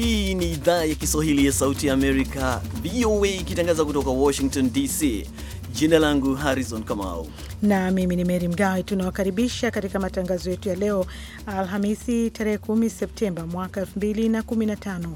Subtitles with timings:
[0.00, 5.26] Hii ni idhaa ya Kiswahili ya Sauti ya Amerika, VOA, ikitangaza kutoka Washington DC.
[5.72, 7.26] Jina langu Harrison Kamau
[7.62, 8.82] na mimi ni Meri Mgawe.
[8.82, 11.06] Tunawakaribisha katika matangazo yetu ya leo
[11.46, 15.08] Alhamisi tarehe 10 Septemba mwaka 2015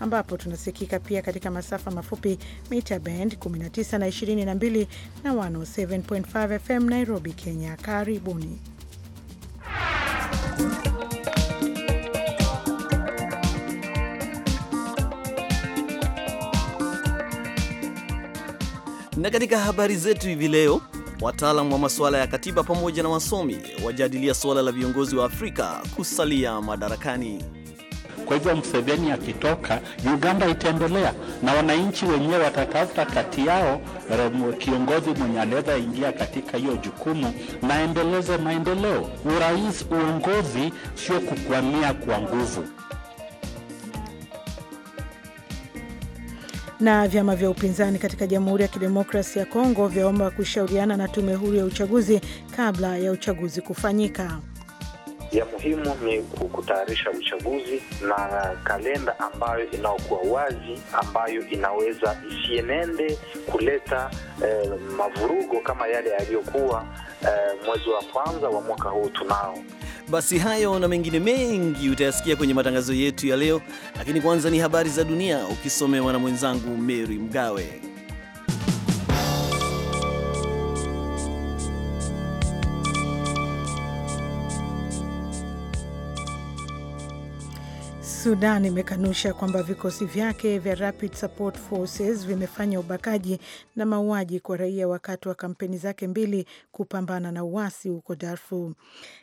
[0.00, 2.38] ambapo tunasikika pia katika masafa mafupi
[2.70, 4.86] mita band 19 na 22
[5.24, 7.76] na 107.5 FM Nairobi, Kenya.
[7.76, 8.58] Karibuni.
[19.20, 20.80] Na katika habari zetu hivi leo,
[21.20, 26.60] wataalam wa masuala ya katiba pamoja na wasomi wajadilia suala la viongozi wa Afrika kusalia
[26.60, 27.44] madarakani.
[28.26, 29.80] Kwa hivyo Mseveni akitoka,
[30.14, 33.80] Uganda itaendelea na wananchi wenyewe watatafuta kati yao
[34.58, 39.10] kiongozi mwenye anaweza ingia katika hiyo jukumu na endeleze maendeleo.
[39.36, 42.64] Urais, uongozi sio kukwamia kwa nguvu.
[46.80, 51.54] Na vyama vya upinzani katika Jamhuri ya Kidemokrasia ya Kongo vyaomba kushauriana na tume huru
[51.56, 52.20] ya uchaguzi
[52.56, 54.38] kabla ya uchaguzi kufanyika.
[55.32, 58.16] Ya muhimu ni kutayarisha uchaguzi na
[58.64, 64.10] kalenda ambayo inaokuwa wazi, ambayo inaweza isienende kuleta
[64.44, 66.86] eh, mavurugo kama yale yaliyokuwa
[67.22, 69.58] eh, mwezi wa kwanza wa mwaka huu tunao.
[70.08, 73.60] Basi hayo na mengine mengi utayasikia kwenye matangazo yetu ya leo,
[73.98, 77.89] lakini kwanza ni habari za dunia ukisomewa na mwenzangu Mary Mgawe.
[88.22, 93.38] Sudan imekanusha kwamba vikosi vyake vya Rapid Support Forces vimefanya ubakaji
[93.76, 98.72] na mauaji kwa raia wakati wa kampeni zake mbili kupambana na uasi huko Darfur.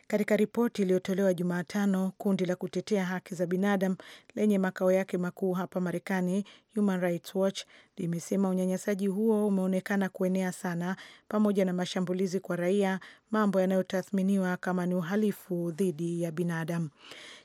[0.06, 3.96] Katika ripoti iliyotolewa Jumatano, kundi la kutetea haki za binadamu
[4.34, 6.44] lenye makao yake makuu hapa Marekani,
[6.78, 7.64] Human Rights Watch
[7.96, 10.96] limesema unyanyasaji huo umeonekana kuenea sana,
[11.28, 13.00] pamoja na mashambulizi kwa raia,
[13.30, 16.88] mambo yanayotathminiwa kama ni uhalifu dhidi ya binadamu.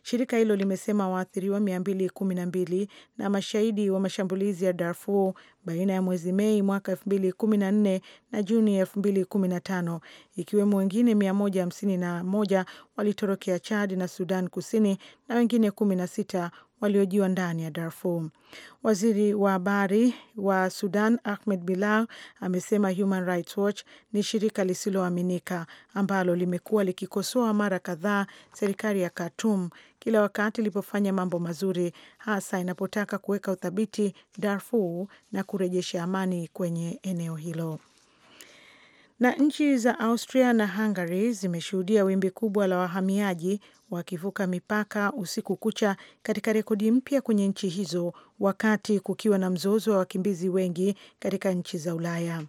[0.03, 5.33] Shirika hilo limesema waathiriwa 212 na mashahidi wa mashambulizi ya Darfur
[5.65, 8.01] baina ya mwezi Mei mwaka 2014
[8.31, 9.99] na Juni 2015,
[10.35, 12.65] ikiwemo wengine 151
[12.97, 16.49] walitorokea Chad na Sudan Kusini na wengine 16
[16.83, 18.29] waliojiwa ndani ya Darfur.
[18.83, 22.07] Waziri wa habari wa Sudan Ahmed Bilal
[22.39, 23.81] amesema Human Rights Watch
[24.13, 31.39] ni shirika lisiloaminika ambalo limekuwa likikosoa mara kadhaa serikali ya Khartoum kila wakati ilipofanya mambo
[31.39, 37.79] mazuri, hasa inapotaka kuweka uthabiti Darfur na kurejesha amani kwenye eneo hilo.
[39.19, 45.95] Na nchi za Austria na Hungary zimeshuhudia wimbi kubwa la wahamiaji wakivuka mipaka usiku kucha
[46.23, 51.77] katika rekodi mpya kwenye nchi hizo, wakati kukiwa na mzozo wa wakimbizi wengi katika nchi
[51.77, 52.43] za Ulaya.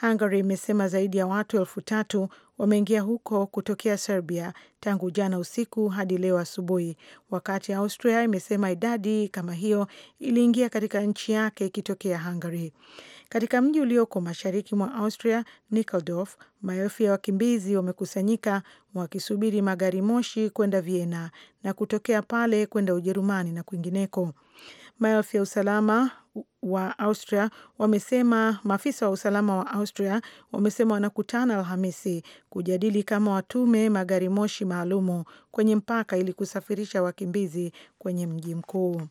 [0.00, 2.28] Hungary imesema zaidi ya watu elfu tatu
[2.58, 6.96] wameingia huko kutokea Serbia tangu jana usiku hadi leo asubuhi,
[7.30, 9.86] wakati Austria imesema idadi kama hiyo
[10.18, 12.72] iliingia katika nchi yake ikitokea Hungary.
[13.28, 18.62] Katika mji ulioko mashariki mwa Austria, Nikkeldorf, maelfu ya wakimbizi wamekusanyika
[18.94, 21.30] wakisubiri magari moshi kwenda Vienna
[21.62, 24.32] na kutokea pale kwenda Ujerumani na kwingineko.
[24.98, 26.10] Maelfu ya usalama
[26.62, 34.28] wa Austria wamesema, maafisa wa usalama wa Austria wamesema wanakutana Alhamisi kujadili kama watume magari
[34.28, 39.02] moshi maalumu kwenye mpaka ili kusafirisha wakimbizi kwenye mji mkuu.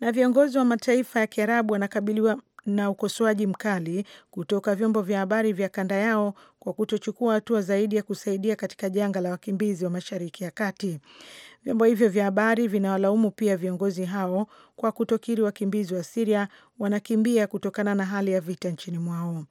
[0.00, 5.68] Na viongozi wa mataifa ya Kiarabu wanakabiliwa na ukosoaji mkali kutoka vyombo vya habari vya
[5.68, 10.50] kanda yao kwa kutochukua hatua zaidi ya kusaidia katika janga la wakimbizi wa Mashariki ya
[10.50, 11.00] Kati.
[11.64, 16.48] Vyombo hivyo vya habari vinawalaumu pia viongozi hao kwa kutokiri wakimbizi wa Siria
[16.78, 19.44] wanakimbia kutokana na hali ya vita nchini mwao.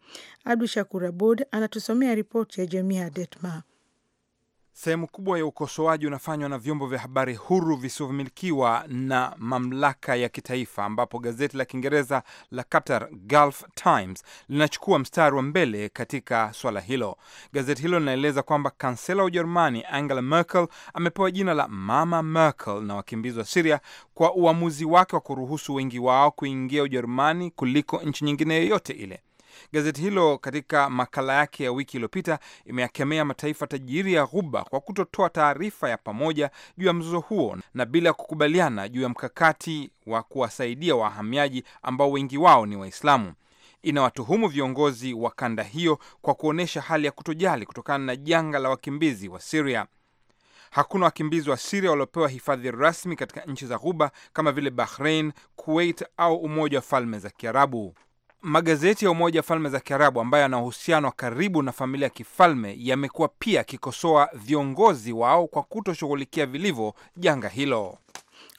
[0.46, 3.64] Abdu Shakur Abud anatusomea ripoti ya Jemia Detma.
[4.78, 10.86] Sehemu kubwa ya ukosoaji unafanywa na vyombo vya habari huru visivyomilikiwa na mamlaka ya kitaifa,
[10.86, 17.18] ambapo gazeti la Kiingereza la Qatar Gulf Times linachukua mstari wa mbele katika swala hilo.
[17.54, 22.96] Gazeti hilo linaeleza kwamba kansela wa Ujerumani Angela Merkel amepewa jina la Mama Merkel na
[22.96, 23.80] wakimbizi wa Siria
[24.14, 29.22] kwa uamuzi wake wa kuruhusu wengi wao kuingia Ujerumani kuliko nchi nyingine yoyote ile.
[29.74, 35.30] Gazeti hilo katika makala yake ya wiki iliyopita imeyakemea mataifa tajiri ya Ghuba kwa kutotoa
[35.30, 40.96] taarifa ya pamoja juu ya mzozo huo na bila kukubaliana juu ya mkakati wa kuwasaidia
[40.96, 43.34] wahamiaji ambao wengi wao ni Waislamu.
[43.84, 49.28] Inawatuhumu viongozi wa kanda hiyo kwa kuonyesha hali ya kutojali kutokana na janga la wakimbizi
[49.30, 49.86] wa Siria.
[50.72, 56.06] Hakuna wakimbizi wa Siria waliopewa hifadhi rasmi katika nchi za Ghuba kama vile Bahrain, Kuwait
[56.18, 57.96] au Umoja wa Falme za Kiarabu.
[58.48, 62.10] Magazeti ya Umoja wa Falme za Kiarabu ambayo yana uhusiano wa karibu na familia ya
[62.10, 67.98] kifalme yamekuwa pia yakikosoa viongozi wao kwa kutoshughulikia vilivyo janga hilo.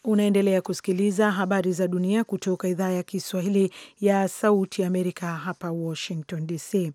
[0.04, 6.92] Unaendelea kusikiliza habari za dunia kutoka idhaa ya Kiswahili ya Sauti Amerika hapa Washington DC.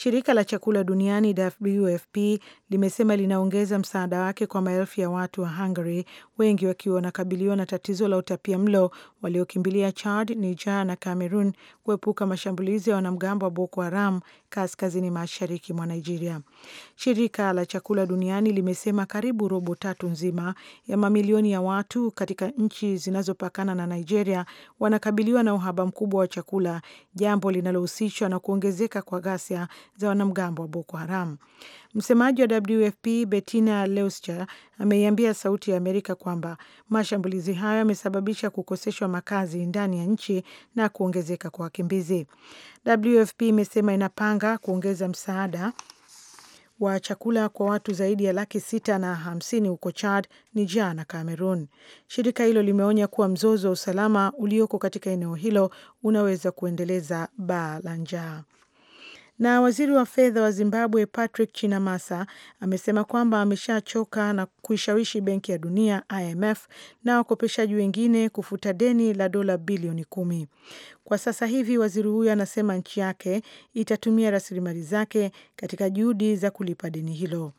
[0.00, 2.16] Shirika la chakula duniani WFP
[2.70, 6.04] limesema linaongeza msaada wake kwa maelfu ya watu wa Hungary,
[6.38, 8.90] wengi wakiwa wanakabiliwa na tatizo la utapia mlo,
[9.22, 11.52] waliokimbilia Chad, Niger na Cameroon
[11.84, 16.40] kuepuka mashambulizi ya wanamgambo wa Boko Haram kaskazini mashariki mwa Nigeria.
[16.96, 20.54] Shirika la chakula duniani limesema karibu robo tatu nzima
[20.86, 24.46] ya mamilioni ya watu katika nchi zinazopakana na Nigeria
[24.80, 26.82] wanakabiliwa na uhaba mkubwa wa chakula,
[27.14, 31.36] jambo linalohusishwa na kuongezeka kwa ghasia za wanamgambo wa Boko Haram.
[31.94, 34.46] Msemaji wa WFP Bettina Leuscher
[34.78, 36.56] ameiambia Sauti ya Amerika kwamba
[36.88, 40.44] mashambulizi hayo yamesababisha kukoseshwa makazi ndani ya nchi
[40.74, 42.26] na kuongezeka kwa wakimbizi.
[42.86, 45.72] WFP imesema inapanga kuongeza msaada
[46.80, 51.66] wa chakula kwa watu zaidi ya laki sita na hamsini huko Chad, Niger na Cameroon.
[52.06, 55.70] Shirika hilo limeonya kuwa mzozo wa usalama ulioko katika eneo hilo
[56.02, 58.42] unaweza kuendeleza baa la njaa.
[59.38, 62.26] Na waziri wa fedha wa Zimbabwe Patrick Chinamasa
[62.60, 66.66] amesema kwamba ameshachoka na kuishawishi Benki ya Dunia IMF
[67.04, 70.46] na wakopeshaji wengine kufuta deni la dola bilioni kumi.
[71.04, 73.42] Kwa sasa hivi waziri huyo anasema nchi yake
[73.74, 77.52] itatumia rasilimali zake katika juhudi za kulipa deni hilo.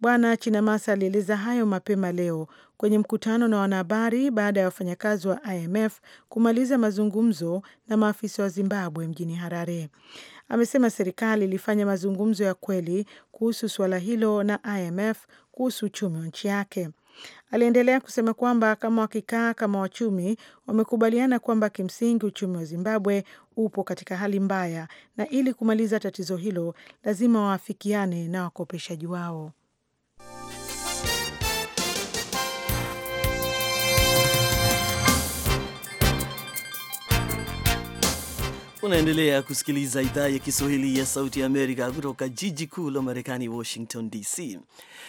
[0.00, 6.00] Bwana Chinamasa alieleza hayo mapema leo kwenye mkutano na wanahabari baada ya wafanyakazi wa IMF
[6.28, 9.88] kumaliza mazungumzo na maafisa wa Zimbabwe mjini Harare.
[10.52, 16.48] Amesema serikali ilifanya mazungumzo ya kweli kuhusu suala hilo na IMF kuhusu uchumi wa nchi
[16.48, 16.88] yake.
[17.50, 20.36] Aliendelea kusema kwamba kama wakikaa kama wachumi
[20.66, 23.24] wamekubaliana kwamba kimsingi uchumi wa Zimbabwe
[23.56, 26.74] upo katika hali mbaya, na ili kumaliza tatizo hilo
[27.04, 29.52] lazima waafikiane na wakopeshaji wao.
[38.82, 44.10] Unaendelea kusikiliza idhaa ya Kiswahili ya Sauti ya Amerika kutoka jiji kuu la Marekani, Washington
[44.10, 44.58] DC.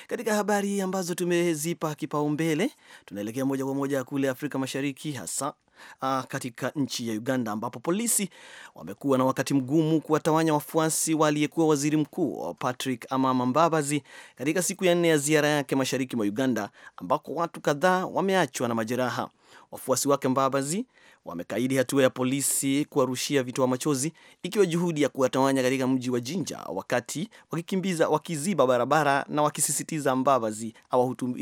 [0.07, 2.71] Katika habari ambazo tumezipa kipaumbele,
[3.06, 5.53] tunaelekea moja kwa moja kule Afrika Mashariki, hasa
[6.01, 8.29] uh, katika nchi ya Uganda ambapo polisi
[8.75, 14.03] wamekuwa na wakati mgumu kuwatawanya wafuasi wa aliyekuwa waziri mkuu Patrick Amama Mbabazi
[14.35, 18.75] katika siku ya nne ya ziara yake mashariki mwa Uganda, ambako watu kadhaa wameachwa na
[18.75, 19.29] majeraha.
[19.71, 20.85] Wafuasi wake Mbabazi
[21.25, 24.13] wamekaidi hatua ya polisi kuwarushia vitoa machozi
[24.44, 30.73] ikiwa juhudi ya kuwatawanya katika mji wa Jinja, wakati wakikimbiza wakiziba barabara na wakisisitiza Mbabazi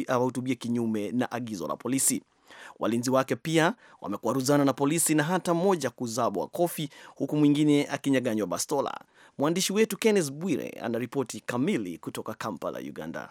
[0.07, 2.21] awahutubie kinyume na agizo la polisi.
[2.79, 8.99] Walinzi wake pia wamekuaruzana na polisi na hata mmoja kuzabwa kofi huku mwingine akinyaganywa bastola.
[9.37, 13.29] Mwandishi wetu Kenneth Bwire anaripoti kamili kutoka Kampala, Uganda.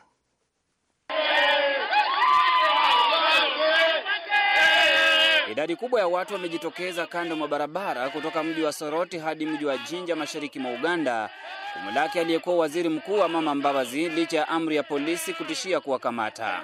[5.59, 9.79] Idadi kubwa ya watu wamejitokeza kando mwa barabara kutoka mji wa Soroti hadi mji wa
[9.79, 11.31] Jinja mashariki mwa Uganda
[11.73, 16.61] kumlaki aliyekuwa waziri mkuu wa Mama Mbabazi licha ya amri ya polisi kutishia kuwakamata.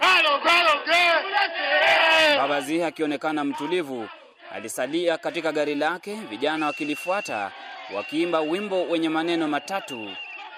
[2.34, 4.08] Mbabazi akionekana mtulivu
[4.54, 7.50] alisalia katika gari lake, vijana wakilifuata
[7.94, 10.10] wakiimba wimbo wenye maneno matatu,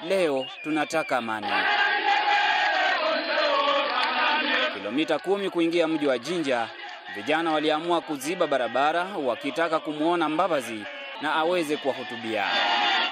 [0.09, 1.47] leo tunataka amani.
[4.75, 6.69] Kilomita kumi kuingia mji wa Jinja,
[7.17, 10.85] vijana waliamua kuziba barabara wakitaka kumwona Mbabazi
[11.23, 12.45] na aweze kuwahutubia.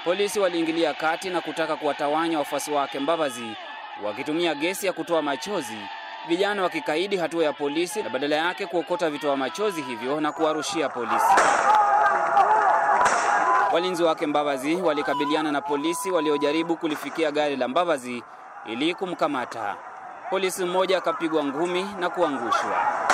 [0.03, 3.55] Polisi waliingilia kati na kutaka kuwatawanya wafuasi wake Mbabazi
[4.03, 5.77] wakitumia gesi ya kutoa machozi,
[6.27, 11.35] vijana wakikaidi hatua ya polisi na badala yake kuokota vitoa machozi hivyo na kuwarushia polisi.
[13.73, 18.23] Walinzi wake Mbabazi walikabiliana na polisi waliojaribu kulifikia gari la Mbabazi
[18.65, 19.75] ili kumkamata.
[20.29, 23.05] Polisi mmoja akapigwa ngumi na kuangushwa.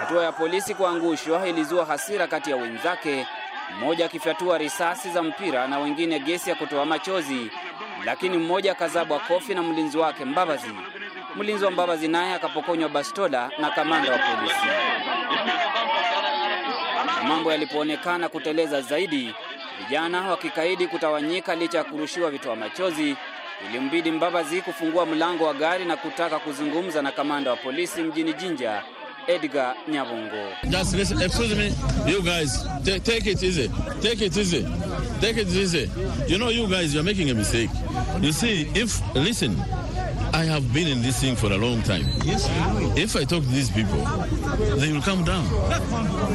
[0.00, 3.26] Hatua ya polisi kuangushwa ilizua hasira kati ya wenzake,
[3.78, 7.50] mmoja akifyatua risasi za mpira na wengine gesi ya kutoa machozi,
[8.04, 10.70] lakini mmoja akazabwa kofi na mlinzi wake Mbabazi.
[11.36, 14.66] Mlinzi wa Mbabazi naye akapokonywa bastola na kamanda wa polisi.
[17.28, 19.34] Mambo yalipoonekana kuteleza zaidi,
[19.78, 23.16] vijana wakikaidi kutawanyika licha ya kurushiwa vitoa machozi,
[23.68, 28.82] ilimbidi Mbabazi kufungua mlango wa gari na kutaka kuzungumza na kamanda wa polisi mjini Jinja
[29.30, 30.70] Edgar Nyabungo.
[30.70, 31.72] Just listen, excuse me,
[32.10, 33.68] you guys, take, take it easy,
[34.00, 34.66] take it easy,
[35.20, 35.88] take it easy.
[36.26, 37.70] You know, you guys, you're making a mistake.
[38.20, 39.54] You see, if, listen,
[40.34, 42.04] I have been in this thing for a long time.
[42.24, 42.48] Yes,
[42.98, 43.98] If I talk to these people,
[44.78, 45.46] they will come down.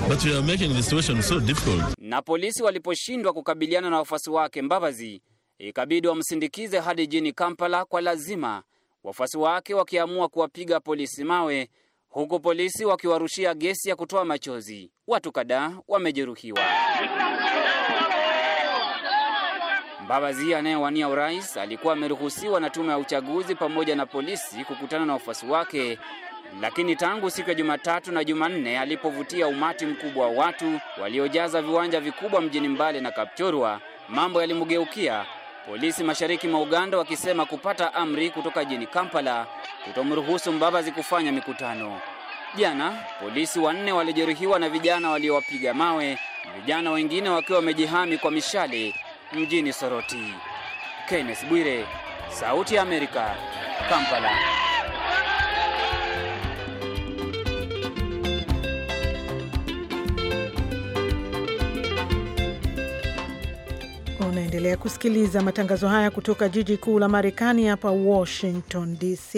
[0.08, 1.84] But we are making the situation so difficult.
[2.00, 5.22] Na polisi waliposhindwa kukabiliana na wafuasi wake Mbabazi,
[5.60, 8.64] ikabidi wamsindikize hadi jini Kampala kwa lazima,
[9.04, 11.70] wafuasi wake wakiamua kuwapiga polisi mawe,
[12.16, 14.92] huku polisi wakiwarushia gesi ya kutoa machozi.
[15.08, 16.60] Watu kadhaa wamejeruhiwa.
[20.04, 25.46] Mbabazi anayewania urais alikuwa ameruhusiwa na tume ya uchaguzi pamoja na polisi kukutana na wafuasi
[25.46, 26.00] wake,
[26.62, 32.42] lakini tangu siku ya Jumatatu na Jumanne alipovutia umati mkubwa wa watu waliojaza viwanja vikubwa
[32.42, 35.26] mjini Mbale na Kapchorwa, mambo yalimgeukia.
[35.66, 39.48] Polisi mashariki mwa Uganda wakisema kupata amri kutoka jini Kampala
[39.86, 42.00] kutomruhusu Mbabazi kufanya mikutano.
[42.58, 46.18] Jana polisi wanne walijeruhiwa na vijana waliowapiga mawe,
[46.56, 48.96] vijana wengine wakiwa wamejihami kwa mishale
[49.34, 50.34] mjini Soroti.
[51.10, 51.86] Kenneth Bwire,
[52.30, 53.36] Sauti ya Amerika,
[53.90, 54.65] Kampala.
[64.36, 69.36] Unaendelea kusikiliza matangazo haya kutoka jiji kuu la Marekani hapa Washington DC.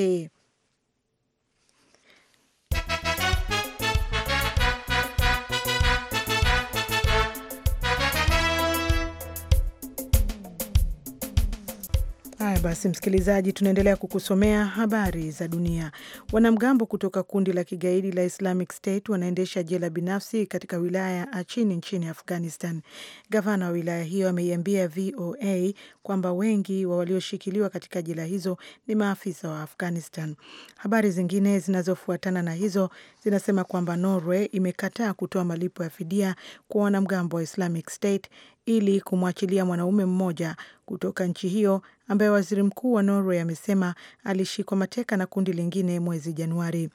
[12.67, 15.91] Basi, msikilizaji, tunaendelea kukusomea habari za dunia.
[16.31, 21.75] Wanamgambo kutoka kundi la kigaidi la Islamic State wanaendesha jela binafsi katika wilaya ya Achini
[21.75, 22.81] nchini Afghanistan.
[23.29, 28.57] Gavana wa wilaya hiyo ameiambia VOA kwamba wengi wa walioshikiliwa katika jela hizo
[28.87, 30.35] ni maafisa wa Afghanistan.
[30.77, 32.89] Habari zingine zinazofuatana na hizo
[33.23, 36.35] zinasema kwamba Norway imekataa kutoa malipo ya fidia
[36.67, 38.29] kwa wanamgambo wa Islamic State
[38.67, 40.55] ili kumwachilia mwanaume mmoja
[40.85, 46.33] kutoka nchi hiyo ambaye waziri mkuu wa Norway amesema alishikwa mateka na kundi lingine mwezi
[46.33, 46.89] Januari.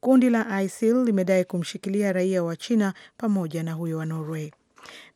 [0.00, 4.50] Kundi la ISIL limedai kumshikilia raia wa China pamoja na huyo wa Norway.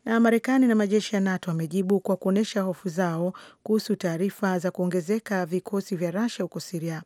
[0.04, 3.32] Na Marekani na majeshi ya NATO wamejibu kwa kuonyesha hofu zao
[3.62, 7.02] kuhusu taarifa za kuongezeka vikosi vya Russia huko Siria.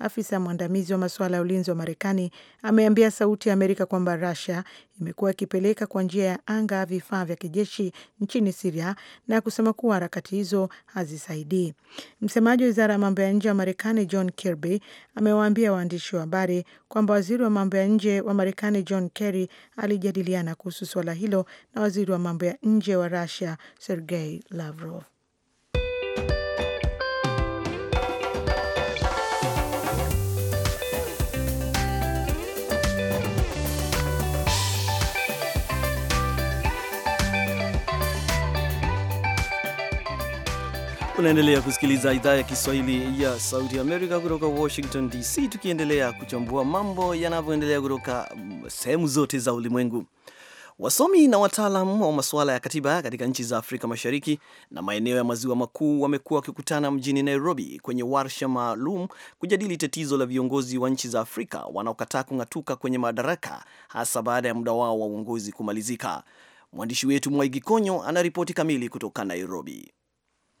[0.00, 2.30] Afisa mwandamizi wa masuala ya ulinzi wa Marekani
[2.62, 4.64] ameambia Sauti ya Amerika kwamba Rusia
[5.00, 8.96] imekuwa ikipeleka kwa njia ya anga vifaa vya kijeshi nchini Siria
[9.28, 11.74] na kusema kuwa harakati hizo hazisaidii.
[12.20, 14.80] Msemaji wa wizara ya mambo ya nje wa Marekani John Kirby
[15.14, 20.54] amewaambia waandishi wa habari kwamba waziri wa mambo ya nje wa Marekani John Kerry alijadiliana
[20.54, 25.02] kuhusu suala hilo na waziri wa mambo ya nje wa Rusia Sergei Lavrov.
[41.20, 47.14] Unaendelea kusikiliza idhaa ya Kiswahili ya Sauti ya Amerika kutoka Washington DC, tukiendelea kuchambua mambo
[47.14, 48.36] yanavyoendelea kutoka
[48.68, 50.04] sehemu zote za ulimwengu.
[50.78, 54.38] Wasomi na wataalam wa masuala ya katiba katika nchi za Afrika Mashariki
[54.70, 59.08] na maeneo ya maziwa makuu wamekuwa wakikutana mjini Nairobi kwenye warsha maalum
[59.38, 64.54] kujadili tatizo la viongozi wa nchi za Afrika wanaokataa kung'atuka kwenye madaraka hasa baada ya
[64.54, 66.22] muda wao wa uongozi kumalizika.
[66.72, 69.92] Mwandishi wetu Mwaigi Konyo ana ripoti kamili kutoka Nairobi.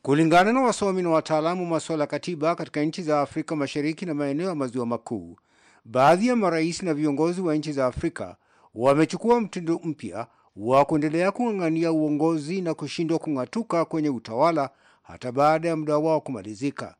[0.02, 4.14] Kulingana na wasomi na wataalamu wa masuala ya katiba katika nchi za Afrika Mashariki na
[4.14, 5.36] maeneo ya maziwa makuu,
[5.84, 8.36] baadhi ya marais na viongozi wa nchi za Afrika
[8.74, 10.26] wamechukua mtindo mpya
[10.56, 14.70] wa kuendelea kung'ang'ania uongozi na kushindwa kung'atuka kwenye utawala
[15.02, 16.94] hata baada ya muda wao kumalizika.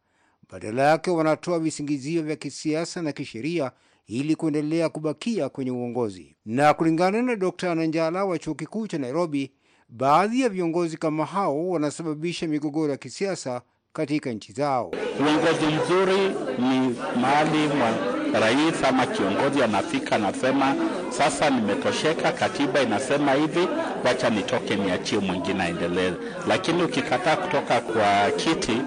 [0.51, 3.73] Badala yake wanatoa visingizio vya kisiasa na kisheria
[4.07, 6.37] ili kuendelea kubakia kwenye uongozi.
[6.47, 7.75] Na kulingana na Dr.
[7.75, 9.53] Nanjala wa chuo kikuu cha Nairobi,
[9.91, 13.61] baadhi ya viongozi kama hao wanasababisha migogoro ya kisiasa
[13.93, 14.91] katika nchi zao.
[15.21, 16.19] Uongozi mzuri
[16.59, 17.71] ni mahali
[18.41, 20.75] rais ama kiongozi anafika anasema,
[21.11, 23.69] sasa nimetosheka, katiba inasema hivi,
[24.05, 26.13] wacha nitoke niachie mwingine aendelee.
[26.49, 28.83] Lakini ukikataa kutoka kwa kiti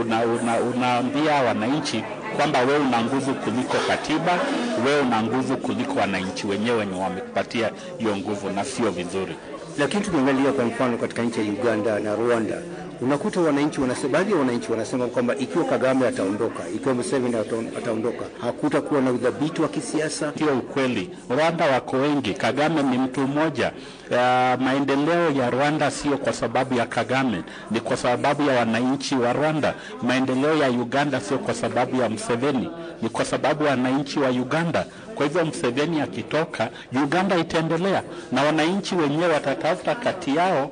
[0.00, 2.04] una, una, unaambia wananchi
[2.36, 4.38] kwamba wewe una nguvu kuliko katiba,
[4.86, 9.36] wewe una nguvu kuliko wananchi wenyewe wenye wamepatia hiyo nguvu, na sio vizuri.
[9.78, 12.54] Lakini tukiangalia kwa mfano katika nchi ya Uganda na Rwanda,
[13.00, 17.36] unakuta wananchi wanasema, baadhi ya wananchi wanasema kwamba ikiwa Kagame ataondoka, ikiwa Museveni
[17.78, 20.32] ataondoka, hakutakuwa na udhabiti wa kisiasa.
[20.38, 21.10] Sio ukweli.
[21.30, 23.72] Rwanda wako wengi, Kagame ni mtu mmoja.
[24.10, 24.16] Uh,
[24.64, 29.74] maendeleo ya Rwanda sio kwa sababu ya Kagame, ni kwa sababu ya wananchi wa Rwanda.
[30.02, 32.70] Maendeleo ya Uganda sio kwa sababu ya Museveni,
[33.02, 34.86] ni kwa sababu ya wananchi wa Uganda.
[35.18, 36.70] Kwa hivyo Mseveni akitoka,
[37.04, 40.70] Uganda itaendelea na wananchi wenyewe watatafuta kati yao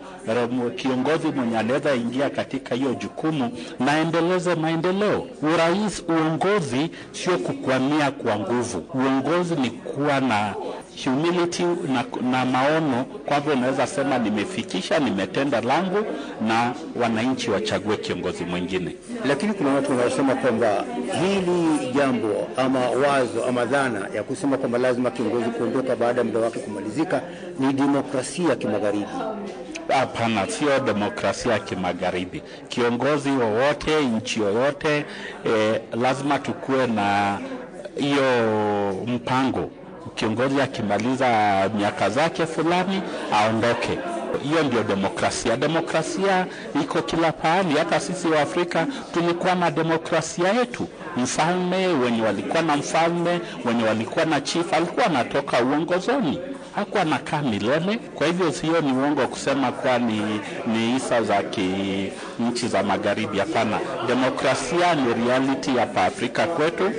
[0.76, 5.26] kiongozi mwenye anaweza ingia katika hiyo jukumu na endeleze maendeleo.
[5.42, 8.84] Urais, uongozi sio kukwamia kwa nguvu.
[8.94, 10.54] Uongozi ni kuwa na
[11.04, 16.04] humility na, na maono kwamba unaweza sema nimefikisha, nimetenda langu,
[16.46, 18.96] na wananchi wachague kiongozi mwingine.
[19.28, 20.84] Lakini kuna watu wanaosema kwamba
[21.22, 26.38] hili jambo ama wazo ama dhana ya kusema kwamba lazima kiongozi kuondoka baada ya muda
[26.40, 27.22] wake kumalizika
[27.58, 29.06] ni demokrasia ya kimagharibi.
[29.88, 32.42] Hapana, sio demokrasia ya kimagharibi.
[32.68, 35.04] Kiongozi wowote nchi yoyote
[35.44, 37.38] eh, lazima tukuwe na
[37.96, 39.70] hiyo mpango
[40.14, 41.26] kiongozi akimaliza
[41.78, 43.98] miaka zake fulani aondoke.
[44.42, 45.56] Hiyo ndio demokrasia.
[45.56, 46.46] Demokrasia
[46.82, 47.74] iko kila pahali.
[47.78, 50.88] Hata sisi wa Afrika tulikuwa na demokrasia yetu.
[51.16, 56.38] Mfalme wenye walikuwa na mfalme wenye walikuwa na chief alikuwa anatoka uongozoni,
[56.76, 57.98] hakuwa anakaa milele.
[58.14, 61.42] Kwa hivyo sio ni uongo kusema kuwa ni, ni isa za
[62.40, 63.38] nchi za magharibi.
[63.38, 66.90] Hapana, demokrasia ni reality hapa Afrika kwetu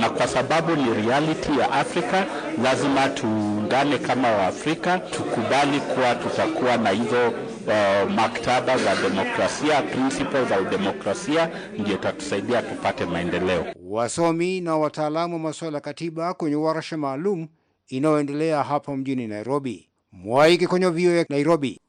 [0.00, 2.26] na kwa sababu ni reality ya Afrika,
[2.62, 10.60] lazima tuungane kama Waafrika, tukubali kuwa tutakuwa na hizo uh, maktaba za demokrasia, principles za
[10.62, 13.66] demokrasia, ndio itatusaidia tupate maendeleo.
[13.82, 17.48] Wasomi na wataalamu wa masuala ya katiba kwenye warsha maalum
[17.88, 19.88] inayoendelea hapa mjini Nairobi.
[20.12, 21.80] Mwaike kwenye vio ya Nairobi.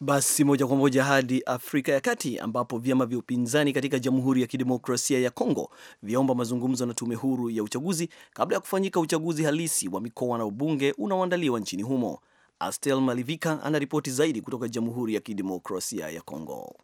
[0.00, 4.46] Basi moja kwa moja hadi Afrika ya Kati ambapo vyama vya upinzani katika Jamhuri ya
[4.46, 5.70] Kidemokrasia ya Kongo
[6.02, 10.44] vyaomba mazungumzo na tume huru ya uchaguzi kabla ya kufanyika uchaguzi halisi wa mikoa na
[10.44, 12.18] ubunge unaoandaliwa nchini humo.
[12.58, 16.76] Astel Malivika anaripoti zaidi kutoka Jamhuri ya Kidemokrasia ya Kongo.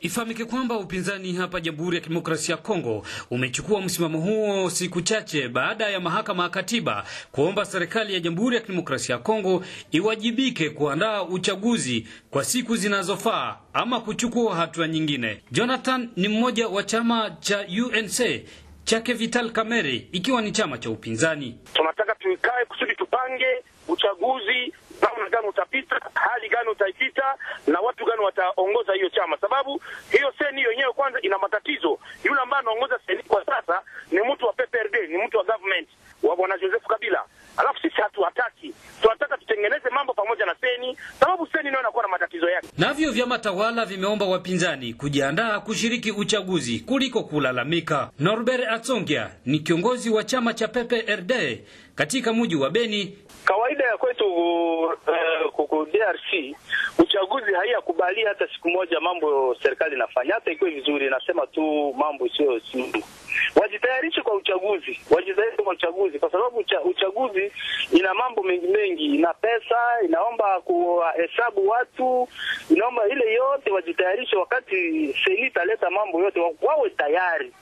[0.00, 5.88] Ifahamike kwamba upinzani hapa Jamhuri ya Kidemokrasia ya Kongo umechukua msimamo huo siku chache baada
[5.88, 12.06] ya mahakama ya katiba kuomba serikali ya Jamhuri ya Kidemokrasia ya Kongo iwajibike kuandaa uchaguzi
[12.30, 15.42] kwa siku zinazofaa ama kuchukua hatua nyingine.
[15.50, 18.44] Jonathan ni mmoja wa chama cha UNC
[18.84, 21.58] chake Vital Kamerhe, ikiwa ni chama cha upinzani.
[21.74, 23.46] Tunataka tuikae kusudi tupange
[23.88, 24.72] uchaguzi
[25.04, 27.34] namna gani utapita, hali gani utaipita,
[27.66, 31.98] na watu gani wataongoza hiyo chama, sababu hiyo seni yenyewe kwanza ina matatizo.
[32.24, 35.88] Yule ambaye anaongoza seni kwa sasa ni mtu wa PPRD, ni mtu wa government
[36.22, 37.24] wa bwana Joseph Kabila.
[37.56, 38.83] Alafu sisi hatuwataki, tunataka
[39.54, 42.68] tutengeneze mambo pamoja na seni, sababu seni nayo inakuwa na matatizo yake.
[42.78, 48.10] Navyo vyama tawala vimeomba wapinzani kujiandaa kushiriki uchaguzi kuliko kulalamika.
[48.18, 51.32] Norbert Atsongia ni kiongozi wa chama cha PPRD
[51.94, 53.18] katika mji wa Beni.
[53.44, 54.24] Kawaida ya kwetu
[55.58, 56.56] uh, DRC
[56.98, 62.60] uchaguzi haiyakubali hata siku moja mambo serikali inafanya, hata ikuwe vizuri, nasema tu mambo sio
[63.56, 67.52] wajitayarishe kwa uchaguzi, wajitayarishe kwa uchaguzi, kwa sababu ucha, uchaguzi
[67.92, 72.28] ina mambo mengi mengi, ina pesa, inaomba kuhesabu watu,
[72.70, 74.36] inaomba ile yote, wajitayarishe.
[74.36, 74.76] Wakati
[75.24, 77.52] seni italeta mambo yote, wawe tayari.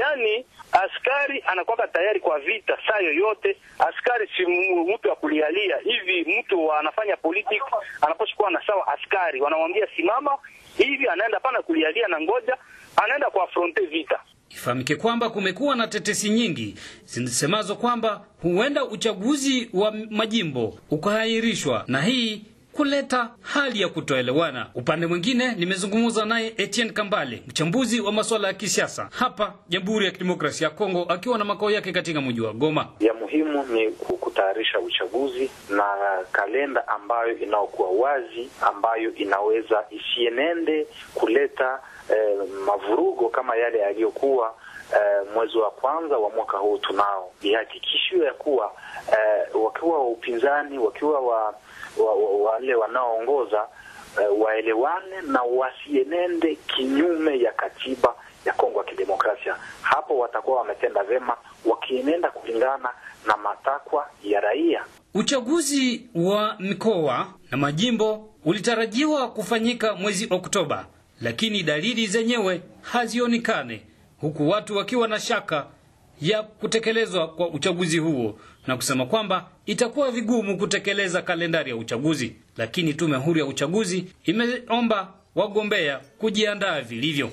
[0.00, 3.56] Yani askari anakuwa tayari kwa vita saa yoyote.
[3.78, 4.46] Askari si
[4.94, 7.60] mtu wa kulialia hivi, mtu anafanya politiki
[8.00, 8.86] anapaswa kuwa na sawa.
[8.88, 10.38] Askari wanamwambia simama
[10.76, 12.56] hivi, anaenda pana kulialia na ngoja,
[13.04, 14.20] anaenda kuafronte vita.
[14.62, 22.42] Ifahamike kwamba kumekuwa na tetesi nyingi zinasemazo kwamba huenda uchaguzi wa majimbo ukaahirishwa na hii
[22.72, 24.66] kuleta hali ya kutoelewana.
[24.74, 30.68] Upande mwingine, nimezungumza naye Etienne Kambale, mchambuzi wa masuala ya kisiasa hapa Jamhuri ya Kidemokrasia
[30.68, 32.88] ya Kongo, akiwa na makao yake katika mji wa Goma.
[33.00, 35.84] Ya muhimu ni kutayarisha uchaguzi na
[36.32, 41.78] kalenda ambayo inaokuwa wazi, ambayo inaweza isienende kuleta
[42.10, 44.54] eh, mavurugo kama yale yaliyokuwa
[44.94, 46.78] eh, mwezi wa kwanza wa mwaka huu.
[46.78, 48.72] Tunao ihakikisho ya kuwa
[49.12, 51.54] eh, wakiwa wa upinzani wakiwa wa
[51.98, 53.66] wa, wa, wale wanaoongoza
[54.20, 59.56] eh, waelewane na wasienende kinyume ya katiba ya Kongo ya Kidemokrasia.
[59.82, 61.36] Hapo watakuwa wametenda vema
[61.66, 62.88] wakienenda kulingana
[63.26, 64.84] na matakwa ya raia.
[65.14, 70.86] Uchaguzi wa mikoa na majimbo ulitarajiwa kufanyika mwezi Oktoba,
[71.22, 73.82] lakini dalili zenyewe hazionekane,
[74.20, 75.66] huku watu wakiwa na shaka
[76.20, 82.94] ya kutekelezwa kwa uchaguzi huo na kusema kwamba itakuwa vigumu kutekeleza kalendari ya uchaguzi, lakini
[82.94, 87.30] tume huru ya uchaguzi imeomba wagombea kujiandaa vilivyo.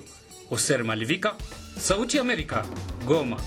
[0.52, 1.36] Oser Malivika,
[1.80, 2.66] Sauti ya Amerika,
[3.06, 3.42] Goma.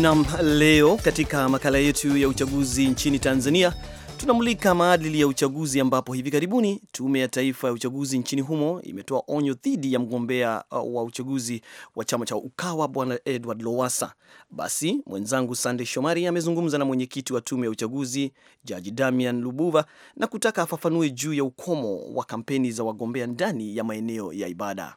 [0.00, 3.72] Nam, leo katika makala yetu ya uchaguzi nchini Tanzania
[4.16, 9.22] tunamulika maadili ya uchaguzi, ambapo hivi karibuni Tume ya Taifa ya Uchaguzi nchini humo imetoa
[9.28, 11.62] onyo dhidi ya mgombea uh, wa uchaguzi
[11.96, 14.12] wa chama cha Ukawa Bwana Edward Lowasa.
[14.50, 18.32] Basi mwenzangu Sandey Shomari amezungumza na mwenyekiti wa Tume ya Uchaguzi
[18.64, 19.84] Jaji Damian Lubuva
[20.16, 24.96] na kutaka afafanue juu ya ukomo wa kampeni za wagombea ndani ya maeneo ya ibada.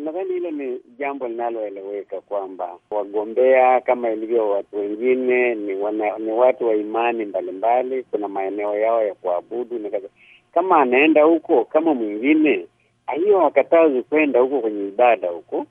[0.00, 6.66] Nadhani hilo ni jambo linaloeleweka kwamba wagombea kama ilivyo watu wengine ni, wana, ni watu
[6.68, 8.02] wa imani mbalimbali.
[8.02, 9.90] Kuna maeneo yao ya kuabudu na
[10.54, 12.66] kama anaenda huko kama mwingine,
[13.16, 15.66] hiyo hakatazi kwenda huko kwenye ibada huko,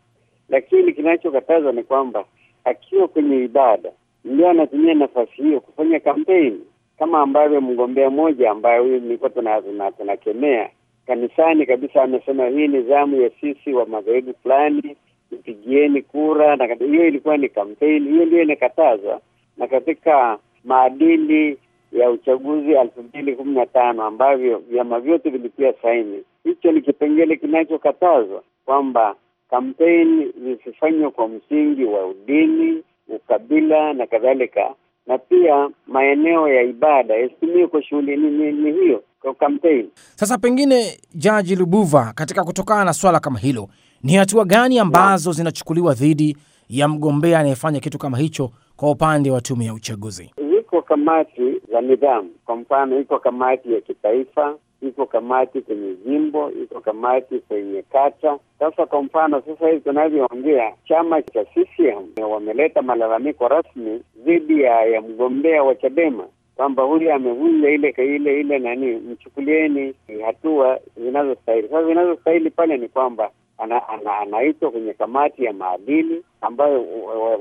[0.49, 2.25] lakini kinachokatazwa ni kwamba
[2.63, 3.91] akiwa kwenye ibada
[4.25, 6.61] ndio anatumia nafasi hiyo kufanya kampeni,
[6.99, 9.29] kama ambavyo mgombea mmoja ambaye huyu nilikuwa
[9.97, 10.69] tunakemea
[11.07, 14.95] kanisani kabisa amesema hii ni zamu ya sisi wa madhehebu fulani,
[15.31, 16.55] ipigieni kura.
[16.55, 19.21] Na hiyo ilikuwa ni kampeni, hiyo ndio inakatazwa
[19.57, 21.57] na katika maadili
[21.91, 26.23] ya uchaguzi elfu mbili kumi na tano ambavyo vyama vyote vilitia saini.
[26.43, 29.15] Hicho ni kipengele kinachokatazwa kwamba
[29.49, 34.73] kampeni zisifanywe kwa msingi wa udini, ukabila na kadhalika,
[35.07, 39.03] na pia maeneo ya ibada yasitumiwe kwa shughuli ni, ni, ni hiyo
[39.39, 39.89] kampeni.
[40.15, 43.67] Sasa pengine, Jaji Lubuva, katika kutokana na swala kama hilo,
[44.03, 46.37] ni hatua gani ambazo zinachukuliwa dhidi
[46.69, 50.31] ya mgombea anayefanya kitu kama hicho kwa upande wa tume ya uchaguzi?
[50.55, 56.81] Ziko kamati za nidhamu, kwa mfano, iko kamati ya kitaifa, iko kamati kwenye jimbo, iko
[56.81, 58.37] kamati kwenye kata.
[58.59, 65.01] Sasa kwa mfano, sasa hivi tunavyoongea, chama cha CCM wameleta malalamiko rasmi dhidi ya, ya
[65.01, 66.23] mgombea wa Chadema
[66.61, 69.93] kwamba huyu amevunja ile ile ile nani, mchukulieni
[70.25, 71.67] hatua zinazostahili.
[71.67, 76.85] Sasa zinazostahili pale ni kwamba ana, ana, anaitwa kwenye kamati ya maadili ambayo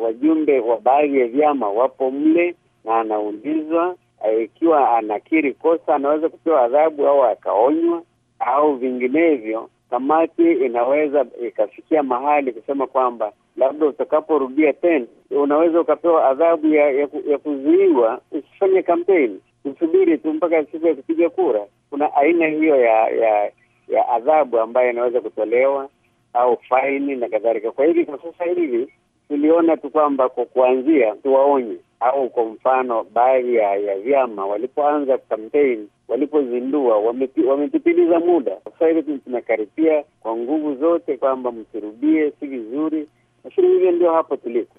[0.00, 2.54] wajumbe wa baadhi ya vyama wapo mle,
[2.84, 3.94] na anaulizwa
[4.42, 8.02] ikiwa anakiri kosa anaweza kupewa adhabu au akaonywa
[8.38, 9.68] au vinginevyo.
[9.90, 17.38] Kamati inaweza ikafikia mahali kusema kwamba labda utakaporudia tena unaweza ukapewa adhabu ya, ya, ya
[17.38, 21.60] kuzuiwa usifanye kampeni, usubiri tu mpaka siku ya kupiga kura.
[21.90, 23.50] Kuna aina hiyo ya ya
[23.88, 25.88] ya adhabu ambayo inaweza kutolewa
[26.32, 27.70] au faini na kadhalika.
[27.72, 28.88] Kwa hivi kwa sasa hivi
[29.28, 35.88] tuliona tu kwamba kwa kuanzia tuwaonye, au kwa mfano baadhi ya, ya vyama walipoanza kampeni,
[36.08, 36.98] walipozindua
[37.46, 38.56] wametupiliza muda.
[38.64, 43.08] Sasa hivi tunakaribia kwa nguvu zote kwamba msirudie, si vizuri.
[43.44, 44.74] Lakini hivyo ndio hapo tulipo.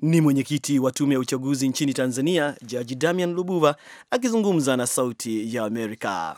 [0.00, 3.76] Ni mwenyekiti wa tume ya uchaguzi nchini Tanzania, Jaji Damian Lubuva
[4.10, 6.36] akizungumza na Sauti ya Amerika.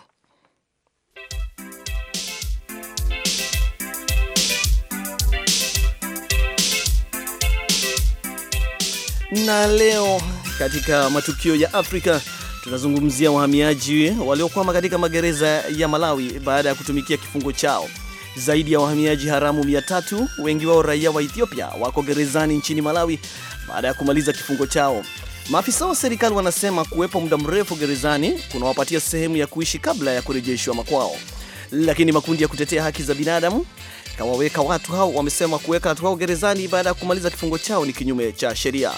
[9.46, 10.20] Na leo
[10.58, 12.20] katika matukio ya Afrika
[12.64, 17.88] tunazungumzia wahamiaji waliokwama katika magereza ya Malawi baada ya kutumikia kifungo chao.
[18.36, 23.18] Zaidi ya wahamiaji haramu mia tatu, wengi wao raia wa Ethiopia, wako gerezani nchini Malawi
[23.68, 25.04] baada ya kumaliza kifungo chao.
[25.50, 30.74] Maafisa wa serikali wanasema kuwepo muda mrefu gerezani kunawapatia sehemu ya kuishi kabla ya kurejeshwa
[30.74, 31.16] makwao,
[31.72, 33.66] lakini makundi ya kutetea haki za binadamu
[34.18, 38.32] kawaweka watu hao wamesema kuweka watu hao gerezani baada ya kumaliza kifungo chao ni kinyume
[38.32, 38.92] cha sheria.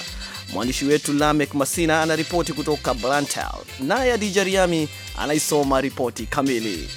[0.53, 3.47] Mwandishi wetu Lamek Masina anaripoti kutoka Blantyre,
[3.81, 6.89] naye Adija Riami anaisoma ripoti kamili.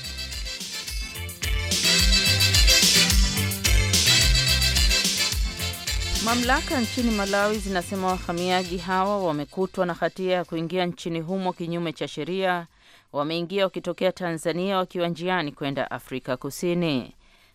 [6.28, 12.08] Mamlaka nchini Malawi zinasema wahamiaji hawa wamekutwa na hatia ya kuingia nchini humo kinyume cha
[12.08, 12.68] sheria.
[13.14, 17.14] Wameingia wakitokea Tanzania wakiwa njiani kwenda Afrika Kusini.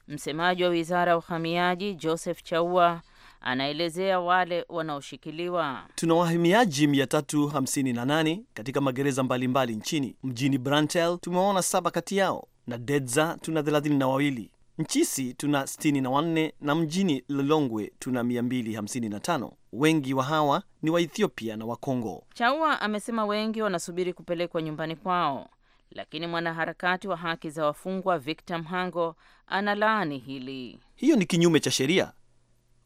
[0.09, 3.01] Msemaji wa wizara ya uhamiaji Joseph Chaua
[3.41, 5.83] anaelezea wale wanaoshikiliwa.
[5.95, 10.17] Tuna wahamiaji 358 katika magereza mbalimbali nchini.
[10.25, 14.51] Mjini Brantel tumewaona saba kati yao, na Dedza tuna thelathini na wawili
[14.87, 19.51] Nchisi tuna 64 na mjini Lilongwe tuna 255.
[19.73, 22.25] Wengi wa hawa ni wa Ethiopia na Wakongo.
[22.35, 25.49] Chaua amesema wengi wanasubiri kupelekwa nyumbani kwao,
[25.91, 29.17] lakini mwanaharakati wa haki za wafungwa Victor Mhango
[29.47, 30.79] analaani hili.
[30.95, 32.13] Hiyo ni kinyume cha sheria.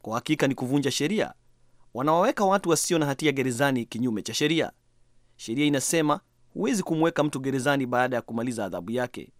[0.03, 1.35] Kwa hakika ni kuvunja sheria.
[1.95, 4.73] Wanawaweka watu wasio na hatia gerezani kinyume cha sheria.
[5.37, 6.21] Sheria inasema
[6.55, 9.33] huwezi kumweka mtu gerezani baada ya kumaliza adhabu yake.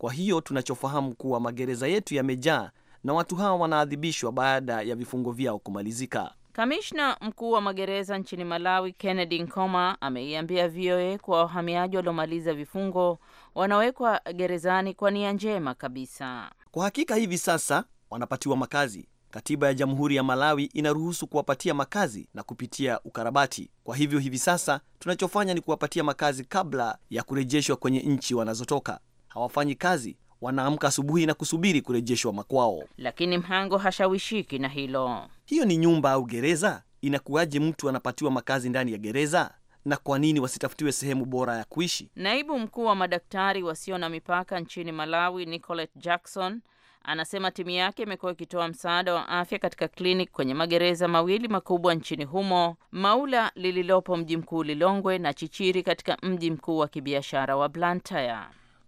[0.00, 2.70] Kwa hiyo tunachofahamu kuwa magereza yetu yamejaa
[3.04, 6.34] na watu hawa wanaadhibishwa baada ya vifungo vyao kumalizika.
[6.52, 13.18] Kamishna mkuu wa magereza nchini Malawi Kennedy Nkoma ameiambia VOA kuwa wahamiaji waliomaliza vifungo
[13.54, 16.50] wanawekwa gerezani kwa nia njema kabisa.
[16.70, 22.42] Kwa hakika hivi sasa wanapatiwa makazi, Katiba ya Jamhuri ya Malawi inaruhusu kuwapatia makazi na
[22.42, 23.70] kupitia ukarabati.
[23.84, 29.00] Kwa hivyo hivi sasa tunachofanya ni kuwapatia makazi kabla ya kurejeshwa kwenye nchi wanazotoka.
[29.34, 32.82] Hawafanyi kazi, wanaamka asubuhi na kusubiri kurejeshwa makwao.
[32.98, 35.26] Lakini Mhango hashawishiki na hilo.
[35.46, 36.82] Hiyo ni nyumba au gereza?
[37.02, 39.50] Inakuwaje mtu anapatiwa makazi ndani ya gereza?
[39.84, 42.10] Na kwa nini wasitafutiwe sehemu bora ya kuishi?
[42.16, 46.60] Naibu mkuu wa madaktari wasio na mipaka nchini Malawi, Nicolette Jackson,
[47.04, 52.24] anasema timu yake imekuwa ikitoa msaada wa afya katika klinik kwenye magereza mawili makubwa nchini
[52.24, 58.38] humo, Maula lililopo mji mkuu Lilongwe na Chichiri katika mji mkuu wa kibiashara wa Blantyre.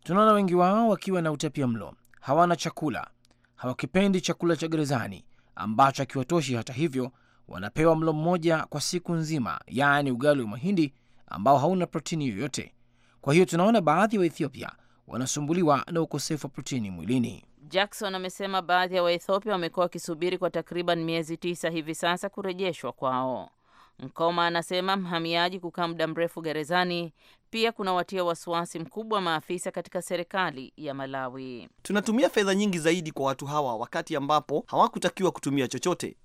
[0.04, 3.10] Tunaona wengi wao wakiwa na utapia mlo, hawana chakula,
[3.56, 6.54] hawakipendi chakula cha gerezani ambacho hakiwatoshi.
[6.54, 7.10] Hata hivyo,
[7.48, 10.94] wanapewa mlo mmoja kwa siku nzima, yaani ugali wa mahindi
[11.26, 12.74] ambao hauna protini yoyote.
[13.20, 14.72] Kwa hiyo tunaona baadhi ya wa Waethiopia
[15.06, 17.44] wanasumbuliwa na ukosefu wa protini mwilini.
[17.68, 23.50] Jackson amesema baadhi ya Waethiopia wamekuwa wakisubiri kwa takriban miezi tisa hivi sasa kurejeshwa kwao.
[23.98, 27.12] Nkoma anasema mhamiaji kukaa muda mrefu gerezani
[27.52, 31.68] pia kunawatia wasiwasi mkubwa maafisa katika serikali ya Malawi.
[31.82, 36.16] Tunatumia fedha nyingi zaidi kwa watu hawa wakati ambapo hawakutakiwa kutumia chochote,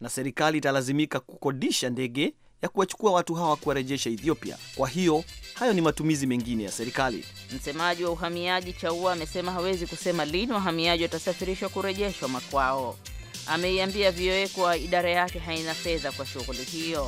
[0.00, 4.56] na serikali italazimika kukodisha ndege ya kuwachukua watu hawa kuwarejesha Ethiopia.
[4.76, 7.24] Kwa hiyo hayo ni matumizi mengine ya serikali.
[7.56, 12.96] Msemaji wa uhamiaji Chaua amesema hawezi kusema lini wahamiaji watasafirishwa kurejeshwa makwao.
[13.46, 17.06] Ameiambia VOA kuwa idara yake haina fedha kwa shughuli hiyo.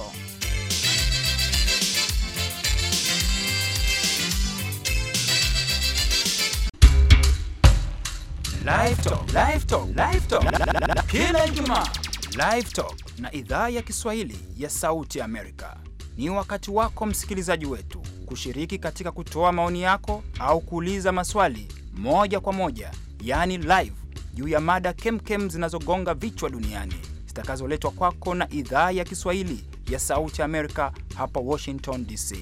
[11.06, 11.86] Kila Ijumaa.
[12.30, 15.76] Live Talk na idhaa ya Kiswahili ya Sauti Amerika.
[16.16, 22.52] Ni wakati wako msikilizaji wetu kushiriki katika kutoa maoni yako au kuuliza maswali moja kwa
[22.52, 22.90] moja,
[23.22, 23.92] yaani live,
[24.34, 26.94] juu ya mada kemkem zinazogonga vichwa duniani
[27.26, 32.32] zitakazoletwa kwako na idhaa ya Kiswahili ya Sauti Amerika hapa Washington DC.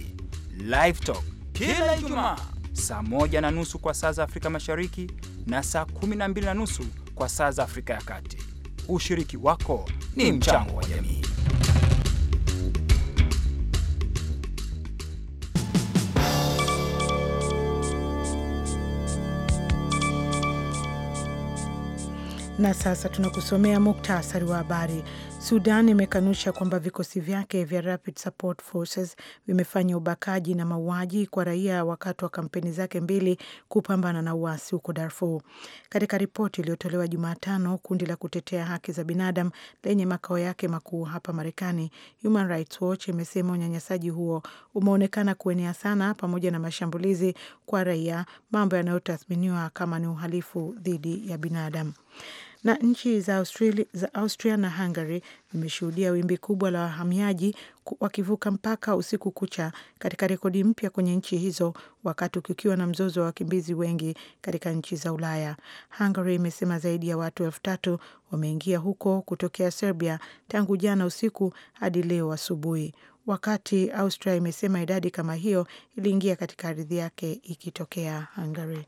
[0.59, 2.37] Live Talk kila Ijumaa
[2.73, 5.11] saa moja na nusu kwa saa za Afrika Mashariki
[5.47, 6.83] na saa kumi na mbili na nusu
[7.15, 8.39] kwa saa za Afrika ya Kati.
[8.89, 11.23] Ushiriki wako ni mchango wa jamii.
[22.59, 25.05] Na sasa tunakusomea muktasari wa habari.
[25.49, 31.85] Sudan imekanusha kwamba vikosi vyake vya Rapid Support Forces vimefanya ubakaji na mauaji kwa raia
[31.85, 35.43] wakati wa kampeni zake mbili kupambana na uasi huko Darfur.
[35.89, 39.51] Katika ripoti iliyotolewa Jumatano, kundi la kutetea haki za binadamu
[39.83, 41.91] lenye makao yake makuu hapa Marekani,
[42.23, 44.43] Human Rights Watch imesema unyanyasaji huo
[44.75, 47.35] umeonekana kuenea sana, pamoja na mashambulizi
[47.67, 51.93] kwa raia, mambo yanayotathminiwa kama ni uhalifu dhidi ya binadamu
[52.67, 57.57] na nchi za Austria, za Austria na Hungary zimeshuhudia wimbi kubwa la wahamiaji
[58.01, 61.75] wakivuka mpaka usiku kucha katika rekodi mpya kwenye nchi hizo,
[62.05, 65.57] wakati kukiwa na mzozo wa wakimbizi wengi katika nchi za Ulaya.
[65.99, 67.99] Hungary imesema zaidi ya watu elfu tatu
[68.31, 72.95] wameingia huko kutokea Serbia tangu jana usiku hadi leo asubuhi,
[73.27, 78.87] wakati Austria imesema idadi kama hiyo iliingia katika ardhi yake ikitokea Hungary.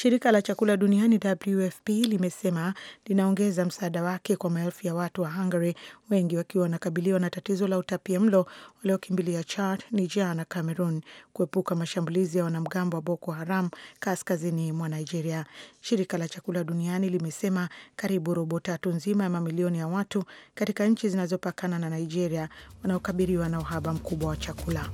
[0.00, 2.74] Shirika la chakula duniani WFP limesema
[3.06, 5.74] linaongeza msaada wake kwa maelfu ya watu wa Hungary,
[6.10, 8.46] wengi wakiwa wanakabiliwa na tatizo la utapia mlo
[8.82, 11.00] waliokimbilia Chad, Niger na Cameroon
[11.32, 15.44] kuepuka mashambulizi ya wanamgambo wa Boko Haram kaskazini mwa Nigeria.
[15.80, 21.08] Shirika la chakula duniani limesema karibu robo tatu nzima ya mamilioni ya watu katika nchi
[21.08, 22.48] zinazopakana na Nigeria
[22.82, 24.90] wanaokabiliwa na uhaba mkubwa wa chakula.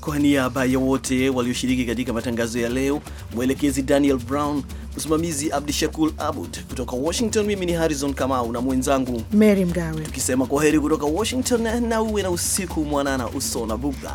[0.00, 3.00] Kwa niaba ya wote walioshiriki katika matangazo ya leo,
[3.34, 4.62] mwelekezi Daniel Brown,
[4.96, 10.64] msimamizi Abdishakur Abud kutoka Washington, mimi ni Harrison Kamau na mwenzangu Mary Mgawe, tukisema kwa
[10.64, 14.14] heri kutoka Washington, na uwe na usiku mwanana usona buga.